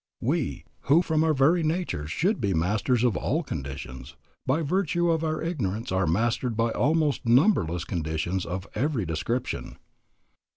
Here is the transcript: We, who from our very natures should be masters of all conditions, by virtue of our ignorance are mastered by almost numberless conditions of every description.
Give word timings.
We, 0.19 0.65
who 0.85 1.03
from 1.03 1.23
our 1.23 1.35
very 1.35 1.61
natures 1.61 2.09
should 2.09 2.41
be 2.41 2.55
masters 2.55 3.03
of 3.03 3.15
all 3.15 3.43
conditions, 3.43 4.15
by 4.47 4.63
virtue 4.63 5.11
of 5.11 5.23
our 5.23 5.43
ignorance 5.43 5.91
are 5.91 6.07
mastered 6.07 6.57
by 6.57 6.71
almost 6.71 7.27
numberless 7.27 7.83
conditions 7.85 8.43
of 8.43 8.65
every 8.73 9.05
description. 9.05 9.77